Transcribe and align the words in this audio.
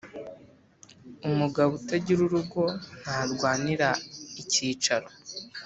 umugabo 1.29 1.71
utagira 1.79 2.19
urugo 2.27 2.63
ntarwanira 3.01 3.89
icyicaro. 4.41 5.07